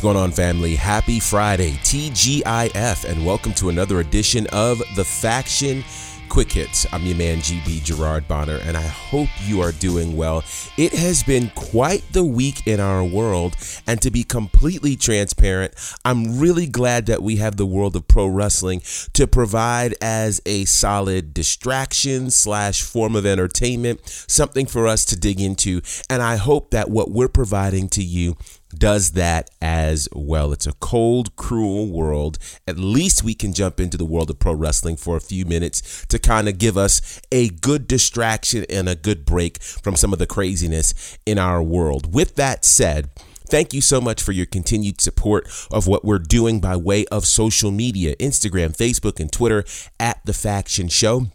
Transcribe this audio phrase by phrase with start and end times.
[0.00, 0.74] going on, family?
[0.74, 5.84] Happy Friday, TGIF, and welcome to another edition of The Faction
[6.28, 6.92] Quick Hits.
[6.92, 10.42] I'm your man, GB Gerard Bonner, and I hope you are doing well.
[10.76, 13.54] It has been quite the week in our world,
[13.86, 15.72] and to be completely transparent,
[16.04, 18.82] I'm really glad that we have the world of pro wrestling
[19.12, 25.40] to provide as a solid distraction slash form of entertainment, something for us to dig
[25.40, 25.80] into,
[26.10, 28.36] and I hope that what we're providing to you
[28.78, 30.52] does that as well.
[30.52, 32.38] It's a cold, cruel world.
[32.66, 36.06] At least we can jump into the world of pro wrestling for a few minutes
[36.06, 40.18] to kind of give us a good distraction and a good break from some of
[40.18, 42.14] the craziness in our world.
[42.14, 43.10] With that said,
[43.48, 47.24] Thank you so much for your continued support of what we're doing by way of
[47.24, 49.64] social media Instagram, Facebook, and Twitter
[50.00, 51.28] at The Faction Show.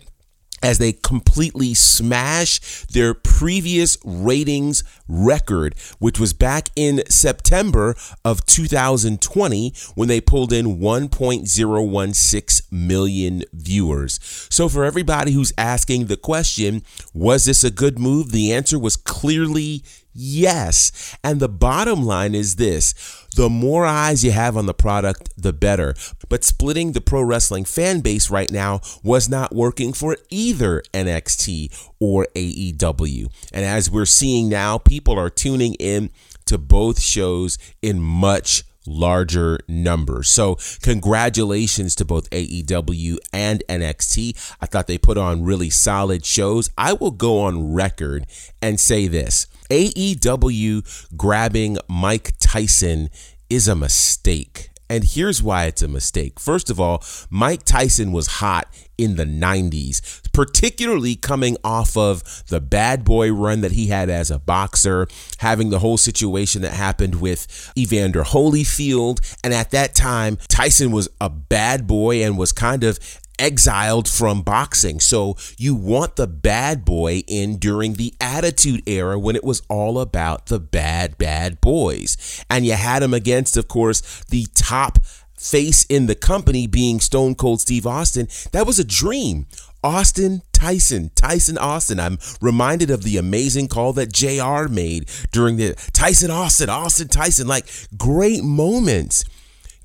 [0.66, 7.94] as they completely smash their previous ratings record, which was back in September
[8.24, 14.18] of 2020 when they pulled in 1.016 million viewers.
[14.50, 16.82] So, for everybody who's asking the question,
[17.14, 18.32] was this a good move?
[18.32, 19.84] The answer was clearly
[20.18, 21.14] Yes.
[21.22, 22.94] And the bottom line is this
[23.36, 25.94] the more eyes you have on the product, the better.
[26.28, 31.90] But splitting the pro wrestling fan base right now was not working for either NXT
[32.00, 33.26] or AEW.
[33.52, 36.10] And as we're seeing now, people are tuning in
[36.46, 40.30] to both shows in much larger numbers.
[40.30, 44.54] So, congratulations to both AEW and NXT.
[44.60, 46.70] I thought they put on really solid shows.
[46.78, 48.26] I will go on record
[48.62, 53.10] and say this AEW grabbing Mike Tyson
[53.48, 54.70] is a mistake.
[54.88, 56.38] And here's why it's a mistake.
[56.38, 62.60] First of all, Mike Tyson was hot in the 90s, particularly coming off of the
[62.60, 65.08] bad boy run that he had as a boxer,
[65.38, 69.36] having the whole situation that happened with Evander Holyfield.
[69.42, 72.98] And at that time, Tyson was a bad boy and was kind of
[73.38, 75.00] exiled from boxing.
[75.00, 80.00] So you want the bad boy in during the Attitude Era when it was all
[80.00, 82.44] about the bad, bad boys.
[82.48, 84.98] And you had him against, of course, the top
[85.38, 88.28] face in the company being Stone Cold Steve Austin.
[88.52, 89.46] That was a dream.
[89.84, 92.00] Austin Tyson, Tyson Austin.
[92.00, 97.46] I'm reminded of the amazing call that JR made during the Tyson Austin, Austin Tyson,
[97.46, 97.66] like
[97.96, 99.24] great moments.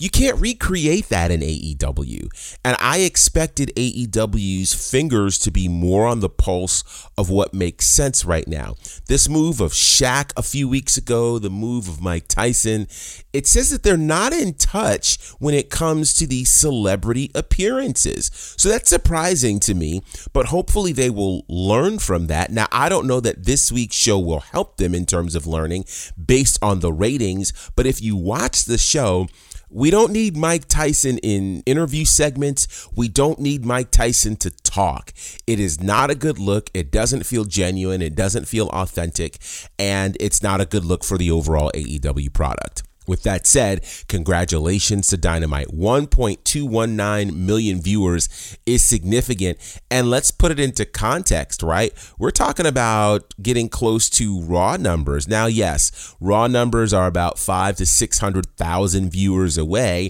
[0.02, 2.58] You can't recreate that in AEW.
[2.66, 8.26] And I expected AEW's fingers to be more on the pulse of what makes sense
[8.26, 8.78] right now.
[9.06, 12.88] This move of Shaq a few weeks ago, the move of Mike Tyson,
[13.32, 18.32] it says that they're not in touch when it comes to these celebrity appearances.
[18.58, 20.02] So that's surprising to me,
[20.34, 22.52] but hopefully they will learn from that.
[22.52, 25.86] Now, I don't know that this week's show will help them in terms of learning
[26.26, 29.28] based on the ratings, but if you watch the show,
[29.72, 32.88] we don't need Mike Tyson in interview segments.
[32.96, 35.14] We don't need Mike Tyson to talk.
[35.48, 36.70] It is not a good look.
[36.74, 38.02] It doesn't feel genuine.
[38.02, 39.38] It doesn't feel authentic.
[39.80, 42.84] And it's not a good look for the overall AEW product.
[43.12, 45.68] With that said, congratulations to Dynamite.
[45.68, 49.58] 1.219 million viewers is significant.
[49.92, 51.92] And let's put it into context, right?
[52.18, 55.28] We're talking about getting close to Raw numbers.
[55.28, 60.10] Now, yes, Raw numbers are about five to 600,000 viewers away.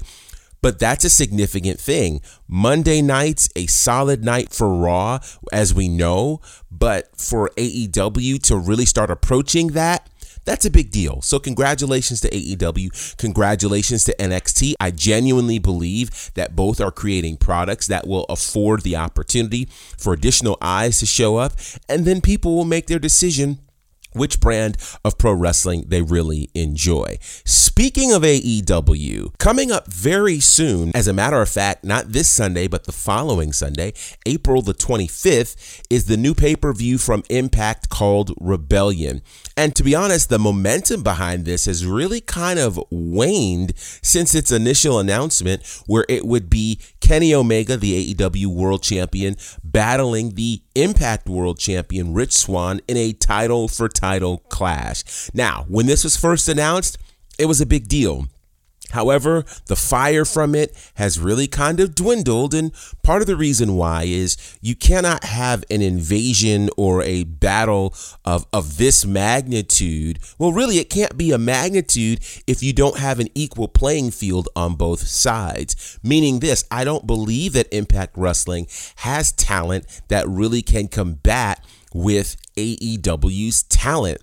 [0.62, 2.22] But that's a significant thing.
[2.48, 5.18] Monday nights, a solid night for Raw,
[5.52, 6.40] as we know.
[6.70, 10.08] But for AEW to really start approaching that,
[10.46, 11.22] that's a big deal.
[11.22, 13.18] So, congratulations to AEW.
[13.18, 14.74] Congratulations to NXT.
[14.80, 19.68] I genuinely believe that both are creating products that will afford the opportunity
[19.98, 21.54] for additional eyes to show up,
[21.88, 23.60] and then people will make their decision
[24.14, 27.18] which brand of pro wrestling they really enjoy.
[27.46, 32.68] Speaking of AEW, coming up very soon, as a matter of fact, not this Sunday,
[32.68, 33.94] but the following Sunday,
[34.26, 39.22] April the 25th, is the new pay per view from Impact called Rebellion.
[39.62, 44.52] And to be honest, the momentum behind this has really kind of waned since its
[44.52, 51.30] initial announcement, where it would be Kenny Omega, the AEW World Champion, battling the Impact
[51.30, 55.30] World Champion Rich Swann in a title for title clash.
[55.32, 56.98] Now, when this was first announced,
[57.38, 58.26] it was a big deal.
[58.90, 62.72] However, the fire from it has really kind of dwindled, and
[63.04, 67.94] part of the reason why is you cannot have an invasion or a battle
[68.26, 70.20] of, of this magnitude.
[70.38, 74.50] Well, really, it can't be a magnitude if you don't have an equal playing field
[74.56, 76.00] on both sides.
[76.04, 78.68] Meaning this, I don't believe that Impact Wrestling
[78.98, 81.64] has talent that really can combat
[81.94, 84.22] with AEW's talent.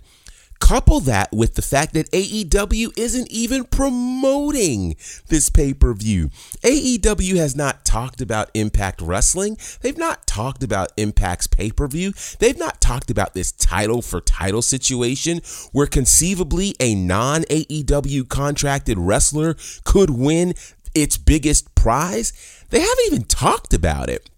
[0.60, 4.96] Couple that with the fact that AEW isn't even promoting
[5.28, 6.30] this pay per view.
[6.62, 9.56] AEW has not talked about Impact Wrestling.
[9.80, 12.12] They've not talked about Impact's pay per view.
[12.38, 15.40] They've not talked about this title for title situation
[15.72, 20.54] where conceivably a non AEW contracted wrestler could win
[20.94, 22.32] its biggest prize.
[22.70, 24.28] They haven't even talked about it.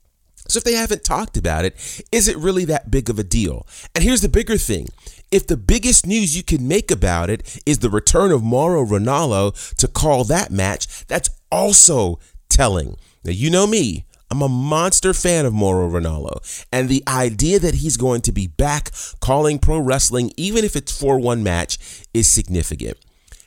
[0.48, 1.76] So if they haven't talked about it,
[2.10, 3.66] is it really that big of a deal?
[3.94, 4.88] And here's the bigger thing.
[5.30, 9.74] If the biggest news you can make about it is the return of Mauro Ranallo
[9.76, 12.18] to call that match, that's also
[12.48, 12.96] telling.
[13.22, 17.76] Now, you know me, I'm a monster fan of Mauro Ranallo, and the idea that
[17.76, 18.90] he's going to be back
[19.20, 21.78] calling pro wrestling, even if it's for one match,
[22.12, 22.96] is significant.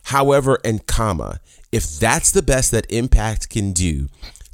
[0.03, 1.39] However, and comma,
[1.73, 4.07] if that's the best that Impact can do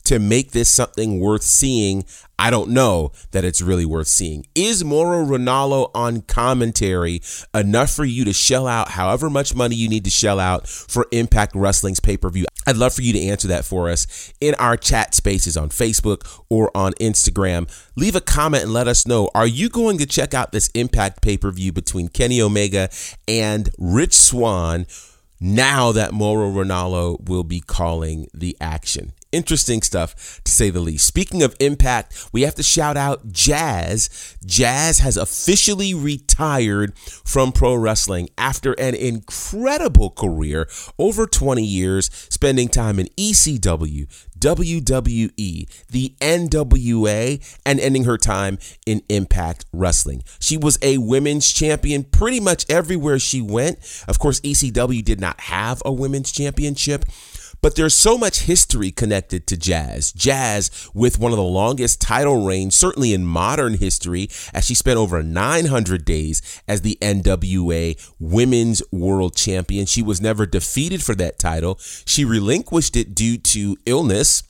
[0.09, 2.03] to make this something worth seeing,
[2.37, 4.45] I don't know that it's really worth seeing.
[4.55, 7.21] Is Mauro Ranallo on commentary
[7.53, 11.05] enough for you to shell out however much money you need to shell out for
[11.11, 12.45] Impact Wrestling's pay per view?
[12.65, 16.41] I'd love for you to answer that for us in our chat spaces on Facebook
[16.49, 17.69] or on Instagram.
[17.95, 19.29] Leave a comment and let us know.
[19.35, 22.89] Are you going to check out this Impact pay per view between Kenny Omega
[23.27, 24.87] and Rich Swann?
[25.39, 29.13] now that Mauro Ranallo will be calling the action.
[29.31, 31.05] Interesting stuff to say the least.
[31.05, 34.37] Speaking of impact, we have to shout out Jazz.
[34.43, 40.67] Jazz has officially retired from pro wrestling after an incredible career
[40.97, 44.07] over 20 years, spending time in ECW,
[44.39, 48.57] WWE, the NWA, and ending her time
[48.87, 50.23] in Impact Wrestling.
[50.39, 53.77] She was a women's champion pretty much everywhere she went.
[54.07, 57.05] Of course, ECW did not have a women's championship.
[57.61, 60.11] But there's so much history connected to jazz.
[60.13, 64.97] Jazz, with one of the longest title reigns, certainly in modern history, as she spent
[64.97, 69.85] over 900 days as the NWA Women's World Champion.
[69.85, 71.77] She was never defeated for that title.
[72.05, 74.43] She relinquished it due to illness.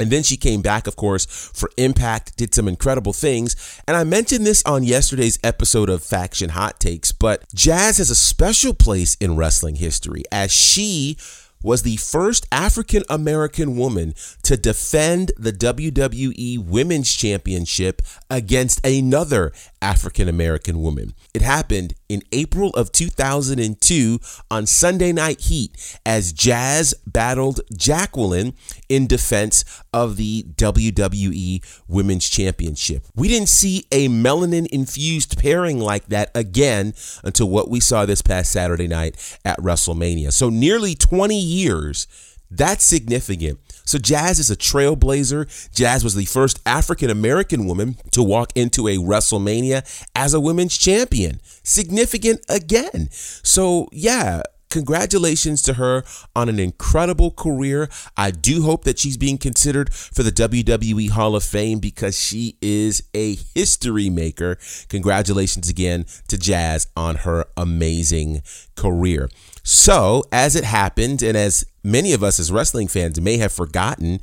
[0.00, 3.54] And then she came back, of course, for Impact, did some incredible things.
[3.86, 8.14] And I mentioned this on yesterday's episode of Faction Hot Takes, but Jazz has a
[8.14, 11.18] special place in wrestling history as she
[11.62, 19.52] was the first African American woman to defend the WWE Women's Championship against another
[19.82, 21.14] African American woman.
[21.34, 28.54] It happened in April of 2002 on Sunday Night Heat as Jazz battled Jacqueline
[28.88, 33.06] in defense of the WWE Women's Championship.
[33.14, 38.22] We didn't see a melanin infused pairing like that again until what we saw this
[38.22, 40.32] past Saturday night at WrestleMania.
[40.32, 42.06] So nearly 20 years.
[42.50, 43.60] That's significant.
[43.84, 45.46] So, Jazz is a trailblazer.
[45.74, 50.76] Jazz was the first African American woman to walk into a WrestleMania as a women's
[50.76, 51.40] champion.
[51.62, 53.08] Significant again.
[53.10, 57.88] So, yeah, congratulations to her on an incredible career.
[58.16, 62.56] I do hope that she's being considered for the WWE Hall of Fame because she
[62.62, 64.58] is a history maker.
[64.88, 68.42] Congratulations again to Jazz on her amazing
[68.76, 69.28] career.
[69.62, 74.20] So, as it happened, and as many of us as wrestling fans may have forgotten,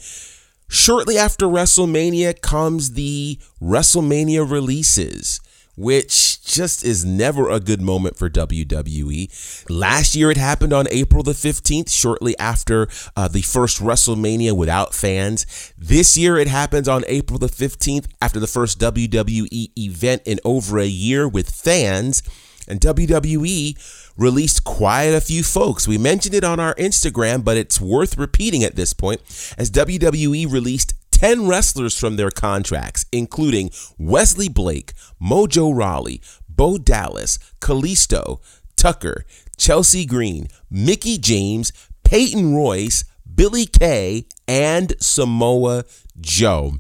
[0.68, 5.40] shortly after WrestleMania comes the WrestleMania releases
[5.78, 9.70] which just is never a good moment for WWE.
[9.70, 14.96] Last year it happened on April the 15th, shortly after uh, the first WrestleMania without
[14.96, 15.74] fans.
[15.78, 20.80] This year it happens on April the 15th after the first WWE event in over
[20.80, 22.24] a year with fans.
[22.68, 25.88] And WWE released quite a few folks.
[25.88, 29.22] We mentioned it on our Instagram, but it's worth repeating at this point
[29.58, 37.40] as WWE released 10 wrestlers from their contracts, including Wesley Blake, Mojo Rawley, Bo Dallas,
[37.60, 38.40] Kalisto,
[38.76, 39.26] Tucker,
[39.58, 45.86] Chelsea Green, Mickie James, Peyton Royce, Billy Kay, and Samoa
[46.20, 46.74] Joe.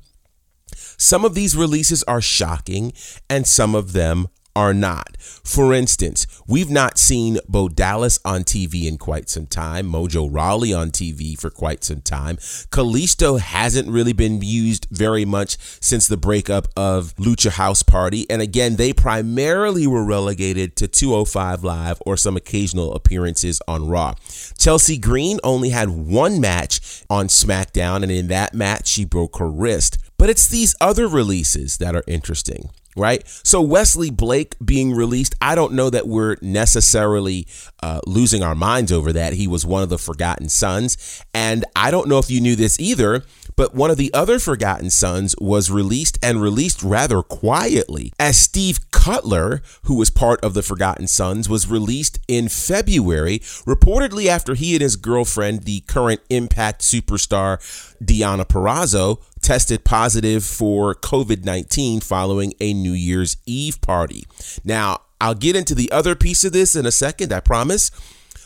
[0.75, 2.94] Some of these releases are shocking,
[3.27, 5.15] and some of them are not.
[5.21, 10.73] For instance, we've not seen Bo Dallas on TV in quite some time, Mojo Rawley
[10.73, 12.37] on TV for quite some time.
[12.71, 18.27] Kalisto hasn't really been used very much since the breakup of Lucha House Party.
[18.31, 24.15] And again, they primarily were relegated to 205 Live or some occasional appearances on Raw.
[24.57, 29.51] Chelsea Green only had one match on SmackDown, and in that match, she broke her
[29.51, 29.99] wrist.
[30.17, 33.25] But it's these other releases that are interesting right?
[33.27, 37.48] So Wesley Blake being released, I don't know that we're necessarily
[37.82, 39.34] uh, losing our minds over that.
[39.34, 42.80] He was one of the Forgotten Sons, and I don't know if you knew this
[42.80, 43.24] either.
[43.57, 48.91] But one of the other Forgotten Sons was released and released rather quietly, as Steve
[48.91, 54.75] Cutler, who was part of the Forgotten Sons, was released in February, reportedly after he
[54.75, 57.57] and his girlfriend, the current Impact superstar
[58.01, 64.27] Deonna Purrazzo, tested positive for COVID 19 following a New Year's Eve party.
[64.63, 67.89] Now, I'll get into the other piece of this in a second, I promise.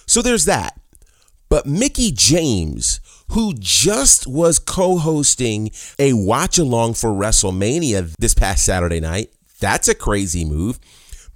[0.06, 0.80] So there's that.
[1.50, 3.02] But Mickie James,
[3.32, 9.88] who just was co hosting a watch along for WrestleMania this past Saturday night, that's
[9.88, 10.80] a crazy move.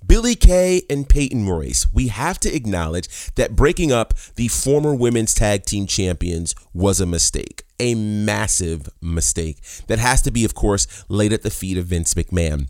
[0.05, 5.33] Billy Kay and Peyton Royce, we have to acknowledge that breaking up the former women's
[5.33, 11.05] tag team champions was a mistake, a massive mistake that has to be, of course,
[11.09, 12.67] laid at the feet of Vince McMahon.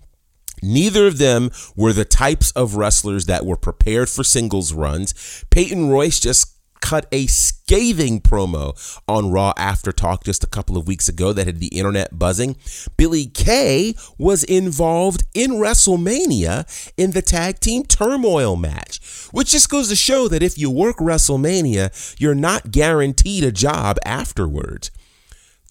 [0.62, 5.44] Neither of them were the types of wrestlers that were prepared for singles runs.
[5.50, 10.88] Peyton Royce just cut a scathing promo on Raw After Talk just a couple of
[10.88, 12.55] weeks ago that had the internet buzzing.
[12.98, 19.00] Billy Kay was involved in WrestleMania in the tag team turmoil match,
[19.32, 23.98] which just goes to show that if you work WrestleMania, you're not guaranteed a job
[24.05, 24.91] afterwards.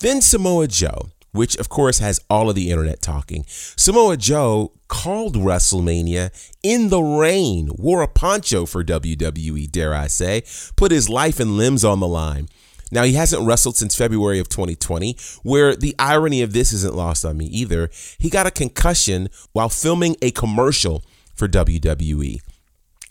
[0.00, 3.44] Then Samoa Joe which of course has all of the internet talking.
[3.48, 6.30] Samoa Joe called WrestleMania
[6.62, 10.44] in the rain, wore a poncho for WWE, dare I say,
[10.76, 12.48] put his life and limbs on the line.
[12.92, 17.24] Now, he hasn't wrestled since February of 2020, where the irony of this isn't lost
[17.24, 17.90] on me either.
[18.18, 21.02] He got a concussion while filming a commercial
[21.34, 22.40] for WWE.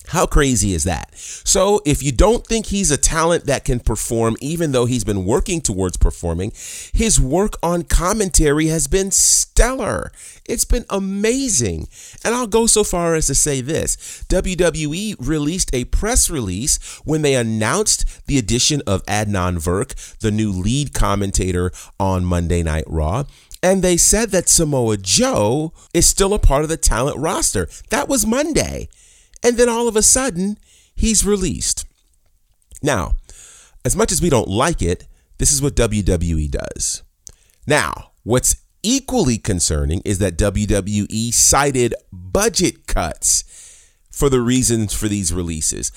[0.08, 1.16] How crazy is that?
[1.16, 5.26] So, if you don't think he's a talent that can perform, even though he's been
[5.26, 6.52] working towards performing,
[6.94, 10.12] his work on commentary has been stellar.
[10.46, 11.88] It's been amazing.
[12.24, 13.96] And I'll go so far as to say this
[14.30, 20.52] WWE released a press release when they announced the addition of Adnan Virk, the new
[20.52, 23.24] lead commentator on Monday Night Raw.
[23.62, 27.70] And they said that Samoa Joe is still a part of the talent roster.
[27.90, 28.90] That was Monday.
[29.44, 30.58] And then all of a sudden,
[30.96, 31.86] he's released.
[32.82, 33.16] Now,
[33.86, 35.08] as much as we don't like it,
[35.38, 37.04] this is what WWE does.
[37.68, 43.44] Now, what's equally concerning is that WWE cited budget cuts
[44.12, 45.92] for the reasons for these releases.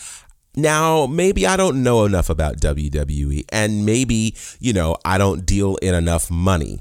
[0.55, 5.77] Now, maybe I don't know enough about WWE, and maybe, you know, I don't deal
[5.77, 6.81] in enough money.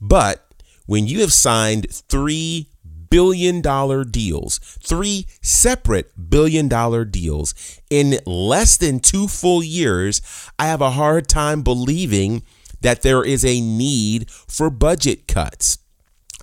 [0.00, 0.46] But
[0.86, 2.68] when you have signed three
[3.10, 7.54] billion dollar deals, three separate billion dollar deals
[7.90, 10.20] in less than two full years,
[10.58, 12.42] I have a hard time believing
[12.80, 15.78] that there is a need for budget cuts.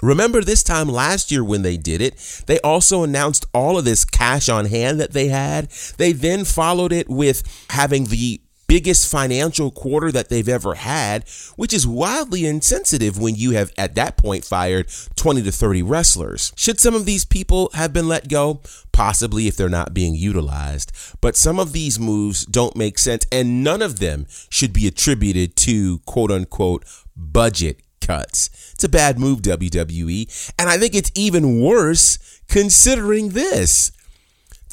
[0.01, 4.03] Remember this time last year when they did it, they also announced all of this
[4.03, 5.69] cash on hand that they had.
[5.97, 8.41] They then followed it with having the
[8.73, 13.93] biggest financial quarter that they've ever had, which is wildly insensitive when you have at
[13.93, 16.51] that point fired 20 to 30 wrestlers.
[16.55, 18.61] Should some of these people have been let go?
[18.91, 20.91] Possibly if they're not being utilized.
[21.21, 25.55] But some of these moves don't make sense, and none of them should be attributed
[25.57, 26.83] to quote unquote
[27.15, 28.49] budget cuts.
[28.73, 30.51] It's a bad move, WWE.
[30.57, 33.91] And I think it's even worse considering this.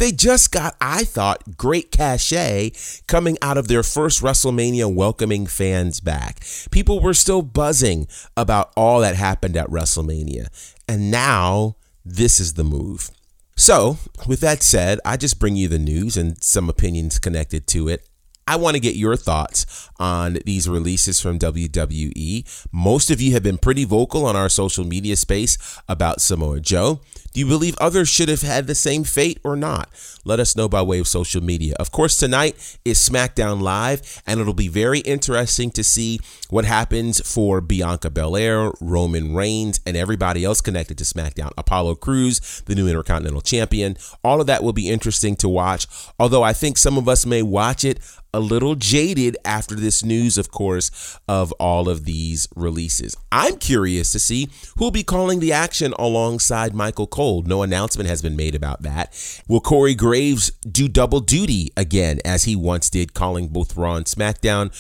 [0.01, 2.73] They just got, I thought, great cachet
[3.07, 6.41] coming out of their first WrestleMania welcoming fans back.
[6.71, 10.47] People were still buzzing about all that happened at WrestleMania.
[10.89, 13.11] And now this is the move.
[13.57, 17.89] So, with that said, I just bring you the news and some opinions connected to
[17.89, 18.09] it.
[18.51, 22.67] I want to get your thoughts on these releases from WWE.
[22.73, 27.01] Most of you have been pretty vocal on our social media space about Samoa Joe.
[27.33, 29.89] Do you believe others should have had the same fate or not?
[30.25, 31.77] Let us know by way of social media.
[31.79, 37.21] Of course, tonight is SmackDown Live, and it'll be very interesting to see what happens
[37.21, 41.53] for Bianca Belair, Roman Reigns, and everybody else connected to SmackDown.
[41.57, 43.97] Apollo Crews, the new Intercontinental Champion.
[44.25, 45.87] All of that will be interesting to watch,
[46.19, 48.01] although I think some of us may watch it
[48.33, 53.17] a little jaded after this news, of course, of all of these releases.
[53.33, 57.43] I'm curious to see who'll be calling the action alongside Michael Cole.
[57.43, 59.43] No announcement has been made about that.
[59.49, 64.07] Will Corey Graves do double duty again, as he once did, calling both Raw and
[64.07, 64.71] SmackDown?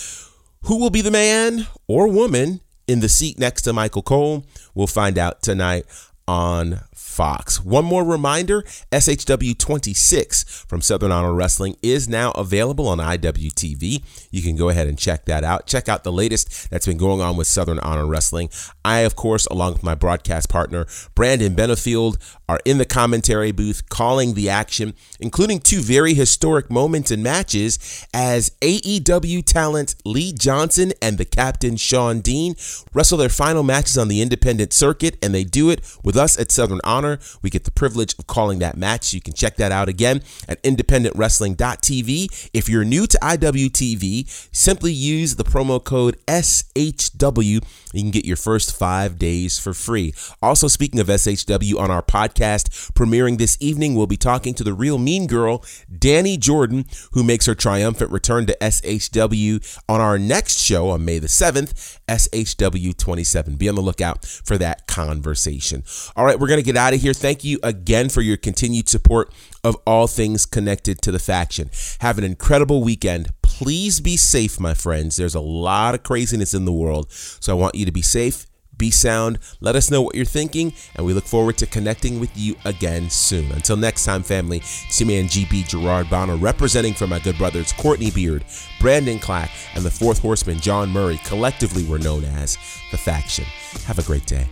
[0.65, 4.45] Who will be the man or woman in the seat next to Michael Cole?
[4.75, 5.87] We'll find out tonight
[6.29, 7.63] on Fox.
[7.65, 14.03] One more reminder SHW 26 from Southern Honor Wrestling is now available on IWTV.
[14.31, 15.67] You can go ahead and check that out.
[15.67, 18.49] Check out the latest that's been going on with Southern Honor Wrestling.
[18.85, 22.17] I, of course, along with my broadcast partner, Brandon Benefield,
[22.49, 28.07] are in the commentary booth calling the action, including two very historic moments and matches
[28.15, 32.55] as AEW talent Lee Johnson and the captain Shawn Dean
[32.93, 36.51] wrestle their final matches on the independent circuit, and they do it with us at
[36.51, 37.19] Southern Honor.
[37.43, 39.15] We get the privilege of calling that match.
[39.15, 42.51] You can check that out again at independentwrestling.tv.
[42.53, 47.63] If you're new to IWTV, simply use the promo code SHW.
[47.93, 50.13] You can get your first five days for free.
[50.43, 53.95] Also, speaking of SHW on our podcast, premiering this evening.
[53.95, 55.65] We'll be talking to the real mean girl,
[55.97, 61.19] Danny Jordan, who makes her triumphant return to SHW on our next show on May
[61.19, 63.57] the 7th, SHW 27.
[63.57, 65.85] Be on the lookout for that conversation.
[66.17, 67.13] All right, we're going to get out of here.
[67.13, 71.71] Thank you again for your continued support of all things connected to the faction.
[72.01, 73.31] Have an incredible weekend.
[73.43, 75.17] Please be safe, my friends.
[75.17, 78.47] There's a lot of craziness in the world, so I want you to be safe
[78.79, 79.39] be sound.
[79.61, 83.11] Let us know what you're thinking, and we look forward to connecting with you again
[83.11, 83.53] soon.
[83.53, 87.75] Until next time, family, it's your man GB Gerard Bonner representing for my good brothers
[87.75, 88.43] Courtney Beard,
[88.81, 91.21] Brandon Clack, and the fourth horseman John Murray.
[91.27, 92.57] Collectively, we're known as
[92.91, 93.45] the Faction.
[93.85, 94.49] Have a great day.